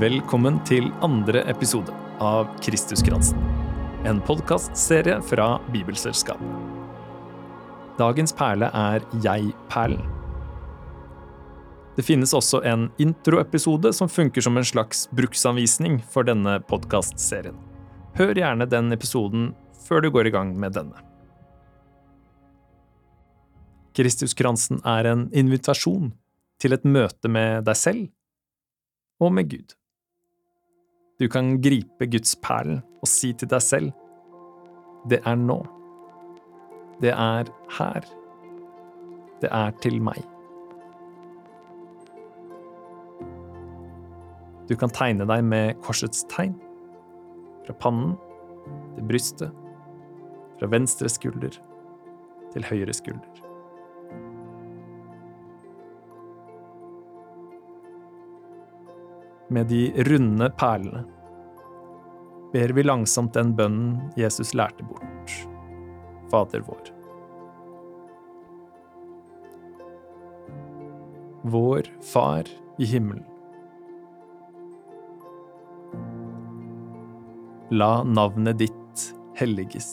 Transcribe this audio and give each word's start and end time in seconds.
Velkommen 0.00 0.54
til 0.64 0.86
andre 1.04 1.42
episode 1.50 1.92
av 2.24 2.46
Kristuskransen. 2.64 3.36
En 4.08 4.16
podkastserie 4.24 5.18
fra 5.28 5.58
Bibelselskapet. 5.74 6.46
Dagens 7.98 8.32
perle 8.32 8.70
er 8.72 9.04
Jeg-perlen. 9.20 10.06
Det 11.98 12.04
finnes 12.06 12.32
også 12.32 12.62
en 12.70 12.86
introepisode 13.02 13.92
som 13.92 14.08
funker 14.08 14.46
som 14.46 14.56
en 14.56 14.64
slags 14.64 15.02
bruksanvisning 15.12 15.98
for 16.14 16.24
denne 16.24 16.54
podkastserien. 16.70 17.58
Hør 18.16 18.32
gjerne 18.40 18.68
den 18.70 18.88
episoden 18.96 19.50
før 19.84 20.06
du 20.06 20.08
går 20.14 20.30
i 20.30 20.32
gang 20.38 20.54
med 20.56 20.78
denne. 20.78 21.02
Kristuskransen 23.98 24.80
er 24.80 25.10
en 25.12 25.26
invitasjon 25.34 26.14
til 26.62 26.78
et 26.78 26.88
møte 26.88 27.28
med 27.28 27.68
deg 27.68 27.76
selv 27.76 28.08
og 29.20 29.36
med 29.36 29.52
Gud. 29.52 29.76
Du 31.20 31.28
kan 31.28 31.58
gripe 31.60 32.08
Guds 32.08 32.32
perlen 32.40 32.80
og 33.00 33.08
si 33.08 33.34
til 33.36 33.50
deg 33.50 33.60
selv 33.64 33.90
det 35.08 35.20
er 35.24 35.36
nå. 35.36 35.56
Det 37.00 37.12
er 37.12 37.48
her. 37.78 38.04
Det 39.40 39.48
er 39.48 39.70
til 39.80 39.96
meg. 40.04 40.20
Du 44.68 44.76
kan 44.76 44.92
tegne 44.92 45.24
deg 45.26 45.44
med 45.44 45.80
korsets 45.82 46.26
tegn. 46.30 46.52
Fra 47.64 47.76
pannen 47.80 48.12
til 48.96 49.06
brystet. 49.08 49.54
Fra 50.60 50.68
venstre 50.68 51.08
skulder 51.08 51.56
til 52.52 52.66
høyre 52.68 52.92
skulder. 52.92 53.46
Med 59.50 59.66
de 59.72 59.88
runde 60.06 60.46
perlene 60.60 61.06
ber 62.52 62.72
vi 62.74 62.82
langsomt 62.82 63.34
den 63.34 63.54
bønnen 63.56 63.98
Jesus 64.18 64.54
lærte 64.58 64.84
bort, 64.86 65.34
Fader 66.30 66.64
vår. 66.66 66.90
Vår 71.50 71.88
Far 72.04 72.48
i 72.78 72.84
himmelen. 72.84 73.24
La 77.70 78.02
navnet 78.02 78.58
ditt 78.58 79.04
helliges. 79.38 79.88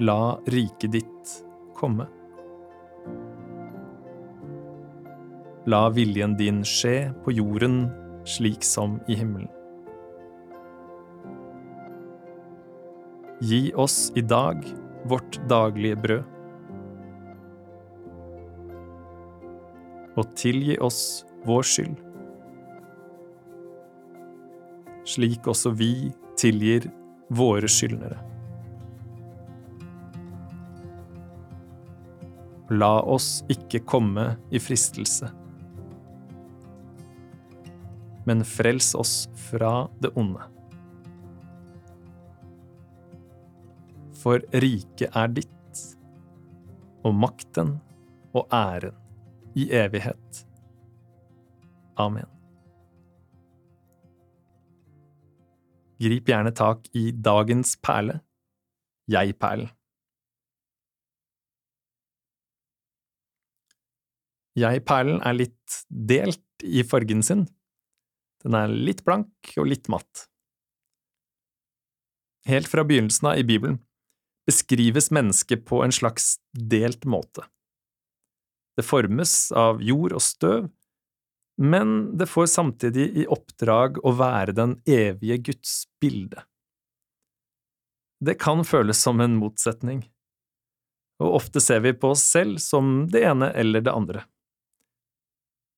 La 0.00 0.38
riket 0.48 0.96
ditt 0.96 1.32
komme. 1.76 2.08
La 5.68 5.84
viljen 5.92 6.34
din 6.40 6.64
skje 6.66 7.12
på 7.22 7.36
jorden 7.36 7.84
slik 8.24 8.64
som 8.64 9.00
i 9.08 9.14
himmelen. 9.14 9.48
Gi 13.40 13.72
oss 13.74 14.12
i 14.14 14.20
dag 14.20 14.62
vårt 15.04 15.40
daglige 15.48 15.96
brød. 15.96 16.22
Og 20.16 20.34
tilgi 20.36 20.76
oss 20.78 21.24
vår 21.48 21.64
skyld, 21.66 21.94
slik 25.08 25.48
også 25.48 25.72
vi 25.74 26.12
tilgir 26.38 26.86
våre 27.32 27.70
skyldnere. 27.70 28.20
La 32.70 32.94
oss 33.00 33.40
ikke 33.50 33.82
komme 33.88 34.34
i 34.52 34.60
fristelse 34.62 35.32
men 38.28 38.44
frels 38.46 38.92
oss 38.98 39.14
fra 39.50 39.88
det 40.02 40.12
onde. 40.18 40.44
For 44.22 44.42
riket 44.54 45.10
er 45.18 45.32
ditt, 45.34 45.80
og 47.02 47.16
makten 47.18 47.74
og 48.32 48.46
æren 48.54 48.94
i 49.58 49.66
evighet. 49.74 50.44
Amen. 51.98 52.28
Grip 56.02 56.30
gjerne 56.30 56.50
tak 56.54 56.86
i 56.98 57.10
dagens 57.14 57.76
perle, 57.82 58.20
jeg-perlen. 59.10 59.70
Jeg-perlen 64.58 65.22
er 65.24 65.36
litt 65.36 65.76
delt 65.88 66.64
i 66.66 66.82
fargen 66.84 67.22
sin. 67.24 67.46
Den 68.42 68.58
er 68.58 68.72
litt 68.72 69.04
blank 69.06 69.54
og 69.56 69.68
litt 69.70 69.88
matt. 69.92 70.26
Helt 72.48 72.66
fra 72.68 72.82
begynnelsen 72.84 73.30
av 73.30 73.38
i 73.38 73.46
Bibelen 73.46 73.78
beskrives 74.46 75.12
mennesket 75.14 75.64
på 75.68 75.82
en 75.84 75.94
slags 75.94 76.36
delt 76.52 77.04
måte. 77.06 77.44
Det 78.76 78.82
formes 78.82 79.52
av 79.54 79.82
jord 79.84 80.16
og 80.16 80.24
støv, 80.24 80.70
men 81.62 82.16
det 82.18 82.26
får 82.26 82.48
samtidig 82.50 83.04
i 83.22 83.26
oppdrag 83.30 84.00
å 84.02 84.14
være 84.16 84.56
den 84.56 84.78
evige 84.88 85.38
Guds 85.52 85.84
bilde. 86.02 86.42
Det 88.22 88.34
kan 88.40 88.64
føles 88.64 88.98
som 89.02 89.20
en 89.20 89.36
motsetning, 89.38 90.02
og 91.22 91.38
ofte 91.38 91.62
ser 91.62 91.82
vi 91.84 91.92
på 91.94 92.14
oss 92.16 92.24
selv 92.24 92.58
som 92.62 93.04
det 93.12 93.22
ene 93.28 93.52
eller 93.58 93.84
det 93.84 93.94
andre. 93.94 94.24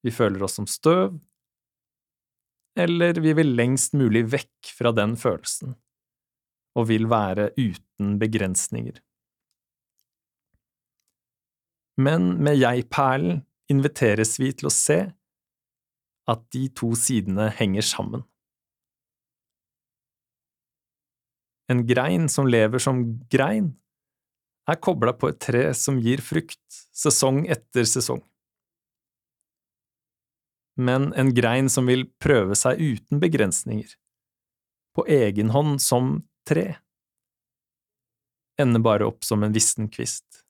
Vi 0.04 0.12
føler 0.12 0.44
oss 0.44 0.56
som 0.60 0.69
støv, 0.69 1.19
eller 2.74 3.20
vi 3.22 3.32
vil 3.38 3.54
lengst 3.54 3.94
mulig 3.94 4.24
vekk 4.32 4.70
fra 4.76 4.92
den 4.94 5.14
følelsen, 5.18 5.74
og 6.74 6.88
vil 6.90 7.06
være 7.10 7.52
uten 7.58 8.16
begrensninger. 8.18 8.98
Men 11.94 12.34
med 12.42 12.58
jeg-perlen 12.58 13.44
inviteres 13.70 14.34
vi 14.42 14.50
til 14.52 14.68
å 14.68 14.74
se 14.74 14.98
at 16.30 16.46
de 16.56 16.66
to 16.74 16.90
sidene 16.98 17.50
henger 17.54 17.86
sammen. 17.86 18.24
En 21.70 21.84
grein 21.86 22.26
som 22.28 22.48
lever 22.50 22.82
som 22.82 23.04
grein, 23.32 23.72
er 24.68 24.80
kobla 24.80 25.12
på 25.16 25.28
et 25.30 25.41
tre 25.44 25.62
som 25.76 26.00
gir 26.00 26.22
frukt, 26.24 26.60
sesong 26.96 27.44
etter 27.52 27.86
sesong 27.88 28.22
men 30.76 31.12
en 31.14 31.34
grein 31.34 31.68
som 31.70 31.86
vil 31.86 32.06
prøve 32.22 32.56
seg 32.58 32.80
uten 32.80 33.20
begrensninger, 33.22 33.88
på 34.94 35.06
egen 35.10 35.50
hånd 35.54 35.80
som 35.82 36.16
tre, 36.48 36.76
ender 38.60 38.82
bare 38.82 39.06
opp 39.08 39.24
som 39.26 39.42
en 39.42 39.54
vissen 39.54 39.88
kvist. 39.90 40.44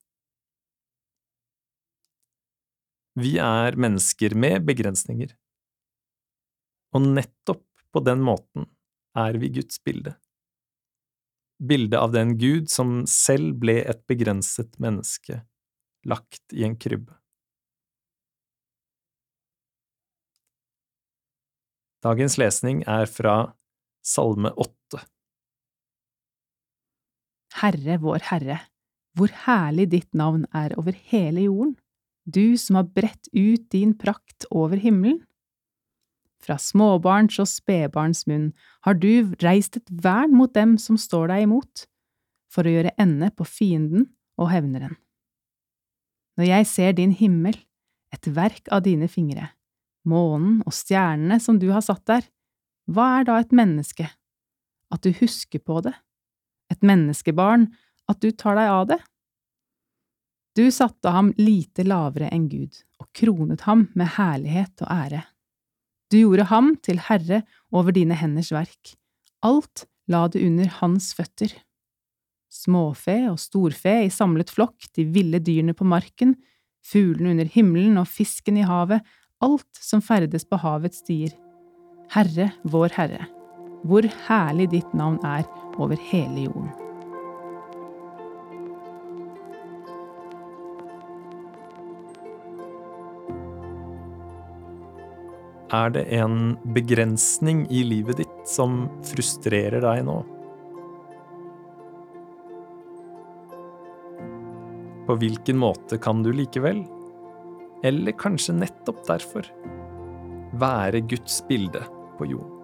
Vi 3.14 3.36
er 3.38 3.78
mennesker 3.78 4.34
med 4.34 4.64
begrensninger, 4.66 5.30
og 6.94 7.08
nettopp 7.14 7.64
på 7.94 8.02
den 8.02 8.22
måten 8.26 8.68
er 9.18 9.38
vi 9.38 9.52
Guds 9.54 9.78
bilde. 9.86 10.16
Bildet 11.62 12.00
av 12.00 12.12
den 12.12 12.34
Gud 12.38 12.70
som 12.70 13.04
selv 13.06 13.54
ble 13.62 13.78
et 13.86 14.02
begrenset 14.10 14.74
menneske, 14.82 15.44
lagt 16.04 16.42
i 16.52 16.66
en 16.66 16.74
krybbe. 16.74 17.14
Dagens 22.04 22.34
lesning 22.36 22.82
er 22.84 23.08
fra 23.08 23.54
Salme 24.04 24.50
8. 24.60 24.98
Herre 27.62 27.96
vår 28.02 28.26
Herre, 28.28 28.58
hvor 29.16 29.32
herlig 29.46 29.86
ditt 29.94 30.10
navn 30.12 30.42
er 30.52 30.74
over 30.76 30.92
hele 31.08 31.46
jorden, 31.46 31.72
du 32.28 32.58
som 32.60 32.76
har 32.76 32.90
bredt 32.92 33.30
ut 33.32 33.64
din 33.72 33.94
prakt 33.96 34.44
over 34.50 34.76
himmelen. 34.76 35.22
Fra 36.44 36.58
småbarns 36.60 37.40
og 37.40 37.48
spedbarns 37.48 38.26
munn 38.28 38.50
har 38.84 39.00
du 39.00 39.32
reist 39.40 39.80
et 39.80 39.88
vern 39.88 40.36
mot 40.36 40.52
dem 40.52 40.76
som 40.76 41.00
står 41.00 41.32
deg 41.32 41.48
imot, 41.48 41.86
for 42.52 42.68
å 42.68 42.74
gjøre 42.74 42.92
ende 43.00 43.32
på 43.32 43.48
fienden 43.48 44.10
og 44.36 44.52
hevneren. 44.52 44.98
Når 46.36 46.52
jeg 46.52 46.68
ser 46.68 46.96
din 47.00 47.16
himmel, 47.16 47.56
et 48.12 48.28
verk 48.28 48.68
av 48.68 48.84
dine 48.84 49.08
fingre, 49.08 49.54
månen 50.08 50.60
og 50.64 50.74
stjernene 50.74 51.40
som 51.42 51.58
du 51.60 51.70
har 51.72 51.84
satt 51.84 52.04
der, 52.10 52.26
hva 52.90 53.20
er 53.20 53.28
da 53.28 53.38
et 53.40 53.54
menneske? 53.56 54.06
At 54.92 55.04
du 55.04 55.14
husker 55.16 55.62
på 55.64 55.80
det? 55.84 55.94
Et 56.72 56.80
menneskebarn, 56.84 57.70
at 58.10 58.20
du 58.20 58.30
tar 58.30 58.58
deg 58.58 58.70
av 58.70 58.88
det? 58.92 59.00
Du 60.54 60.68
satte 60.70 61.10
ham 61.10 61.32
lite 61.40 61.82
lavere 61.86 62.28
enn 62.30 62.46
Gud 62.50 62.76
og 63.02 63.08
kronet 63.16 63.64
ham 63.66 63.88
med 63.98 64.12
herlighet 64.18 64.84
og 64.84 64.90
ære. 64.92 65.24
Du 66.12 66.20
gjorde 66.20 66.46
ham 66.46 66.74
til 66.84 67.00
herre 67.08 67.42
over 67.74 67.94
dine 67.96 68.14
henders 68.14 68.52
verk, 68.54 68.94
alt 69.42 69.88
la 70.06 70.28
du 70.28 70.38
under 70.44 70.68
hans 70.78 71.10
føtter. 71.16 71.50
Småfe 72.54 73.16
og 73.32 73.40
storfe 73.42 73.96
i 74.04 74.12
samlet 74.14 74.52
flokk, 74.54 74.92
de 74.94 75.08
ville 75.10 75.40
dyrene 75.42 75.74
på 75.74 75.86
marken, 75.88 76.36
fuglene 76.84 77.32
under 77.34 77.50
himmelen 77.50 77.98
og 77.98 78.06
fisken 78.12 78.60
i 78.60 78.68
havet, 78.68 79.02
alt 79.44 79.80
som 79.80 80.02
ferdes 80.04 80.46
på 80.48 80.58
havets 80.62 81.02
stier. 81.04 81.34
Herre, 82.14 82.50
vår 82.62 82.94
Herre, 82.96 83.26
hvor 83.84 84.06
herlig 84.28 84.70
ditt 84.72 84.96
navn 84.96 85.20
er 85.26 85.44
over 85.76 86.00
hele 86.10 86.46
jorden. 86.46 86.72
Er 95.74 95.90
det 95.90 96.04
en 96.14 96.54
begrensning 96.76 97.64
i 97.72 97.80
livet 97.82 98.20
ditt 98.22 98.42
som 98.46 98.84
frustrerer 99.08 99.82
deg 99.82 100.04
nå? 100.06 100.20
På 105.08 105.16
hvilken 105.18 105.58
måte 105.58 105.98
kan 106.00 106.22
du 106.22 106.30
likevel, 106.32 106.84
eller 107.84 108.16
kanskje 108.16 108.56
nettopp 108.56 109.04
derfor, 109.08 109.48
være 110.56 111.04
Guds 111.10 111.42
bilde 111.48 111.84
på 112.18 112.30
jorden? 112.32 112.60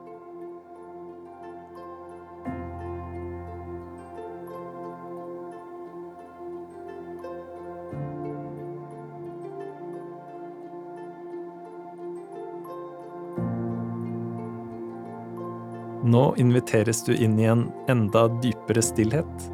Nå 16.11 16.23
inviteres 16.40 17.05
du 17.06 17.12
inn 17.12 17.37
i 17.38 17.44
en 17.46 17.69
enda 17.93 18.25
dypere 18.40 18.82
stillhet, 18.82 19.50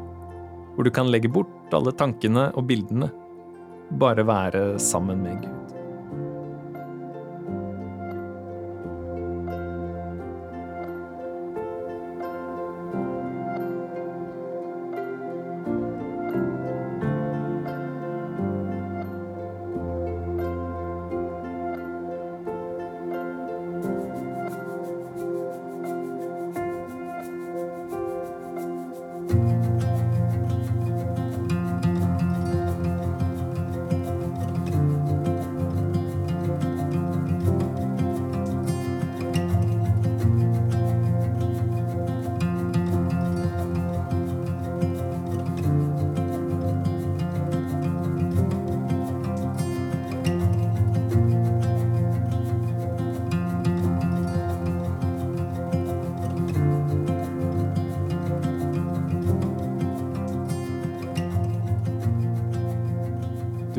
hvor 0.73 0.87
du 0.87 0.89
kan 0.93 1.09
legge 1.11 1.29
bort 1.29 1.75
alle 1.75 1.91
tankene 1.93 2.47
og 2.57 2.69
bildene, 2.69 3.11
bare 3.99 4.27
være 4.27 4.79
sammen 4.79 5.23
med 5.23 5.37
Gud. 5.41 5.76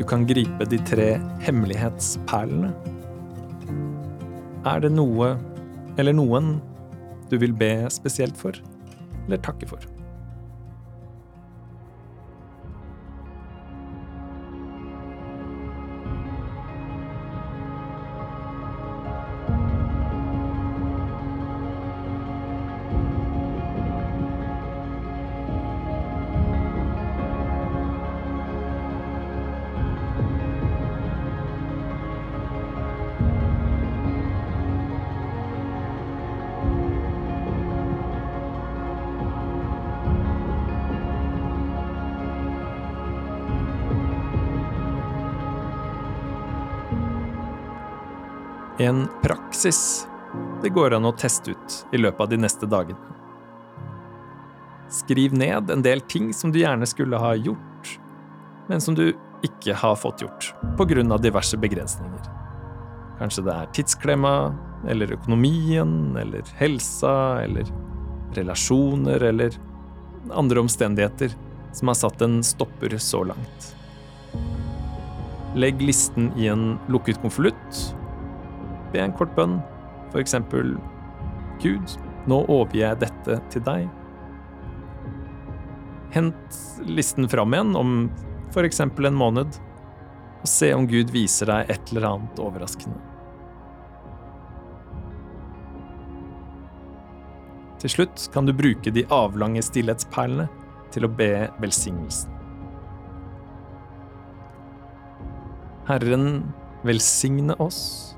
Kan 0.09 0.25
gripe 0.29 0.65
de 0.69 0.79
tre 0.89 1.11
hemmelighetsperlene. 1.45 2.73
Er 4.67 4.81
det 4.83 4.91
noe 4.95 5.35
eller 6.01 6.15
noen 6.17 6.57
du 7.29 7.37
vil 7.37 7.53
be 7.53 7.71
spesielt 7.93 8.37
for, 8.39 8.57
eller 9.27 9.41
takke 9.45 9.69
for? 9.69 9.85
En 48.81 49.07
praksis 49.21 50.07
det 50.63 50.69
går 50.69 50.93
an 50.95 51.07
å 51.09 51.11
teste 51.11 51.51
ut 51.51 51.73
i 51.91 51.99
løpet 51.99 52.21
av 52.23 52.29
de 52.31 52.37
neste 52.39 52.67
dagene. 52.69 53.15
Skriv 54.87 55.35
ned 55.35 55.67
en 55.73 55.83
del 55.83 55.99
ting 56.07 56.29
som 56.33 56.53
du 56.55 56.61
gjerne 56.61 56.87
skulle 56.87 57.19
ha 57.19 57.33
gjort, 57.35 57.89
men 58.71 58.79
som 58.79 58.95
du 58.95 59.09
ikke 59.43 59.75
har 59.75 59.99
fått 59.99 60.23
gjort 60.23 60.53
pga. 60.79 61.17
diverse 61.17 61.57
begrensninger. 61.59 62.31
Kanskje 63.19 63.43
det 63.43 63.51
er 63.57 63.75
tidsklemma, 63.75 64.55
eller 64.87 65.11
økonomien, 65.11 66.15
eller 66.15 66.47
helsa, 66.55 67.43
eller 67.43 67.67
relasjoner, 68.31 69.19
eller 69.19 69.59
andre 70.31 70.59
omstendigheter 70.59 71.35
som 71.73 71.91
har 71.91 71.99
satt 71.99 72.21
en 72.21 72.39
stopper 72.43 72.97
så 72.97 73.25
langt. 73.27 73.75
Legg 75.55 75.81
listen 75.81 76.31
i 76.37 76.47
en 76.47 76.77
lukket 76.87 77.19
konvolutt 77.19 77.98
Be 78.93 79.01
en 79.03 79.13
kort 79.13 79.35
bønn, 79.37 79.59
for 80.09 80.21
eksempel 80.21 80.75
Gud, 81.61 81.95
nå 82.29 82.43
overgir 82.47 82.85
jeg 82.87 83.01
dette 83.03 83.39
til 83.53 83.65
deg. 83.67 83.89
Hent 86.15 86.59
listen 86.89 87.29
fram 87.29 87.53
igjen 87.53 87.75
om 87.77 87.93
for 88.53 88.65
eksempel 88.65 89.09
en 89.09 89.19
måned, 89.19 89.59
og 90.39 90.47
se 90.49 90.71
om 90.73 90.87
Gud 90.89 91.11
viser 91.13 91.51
deg 91.51 91.69
et 91.69 91.91
eller 91.91 92.07
annet 92.09 92.41
overraskende. 92.41 92.97
Til 97.79 97.93
slutt 97.93 98.25
kan 98.33 98.47
du 98.47 98.51
bruke 98.55 98.91
de 98.91 99.05
avlange 99.13 99.61
stillhetsperlene 99.63 100.49
til 100.91 101.05
å 101.05 101.11
be 101.13 101.47
velsignelsen. 101.61 102.33
Herren 105.89 106.25
velsigne 106.85 107.55
oss 107.63 108.17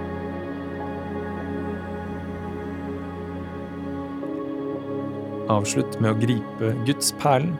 Avslutt 5.51 5.97
med 5.99 6.13
å 6.13 6.19
gripe 6.19 6.67
Guds 6.87 7.09
perlen 7.19 7.57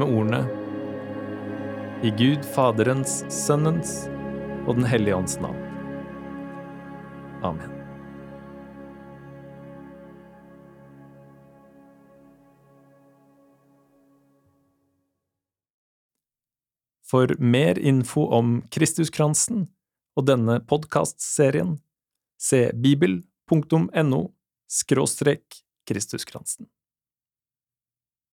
med 0.00 0.08
ordene 0.08 0.46
I 2.06 2.12
Gud 2.16 2.44
Faderens, 2.54 3.18
Sønnens 3.28 4.06
og 4.64 4.78
Den 4.78 4.86
hellige 4.88 5.18
ånds 5.18 5.36
navn. 5.42 5.58
Amen. 7.44 7.74
For 17.04 17.34
mer 17.38 17.78
info 17.78 18.24
om 18.32 18.62
Kristuskransen 18.72 19.66
og 20.16 20.30
denne 20.30 20.62
podkastserien, 20.64 21.76
se 22.40 22.70
bibel.no 22.72 24.22
skråstrek 24.80 25.60
Kristuskransen. 25.84 26.70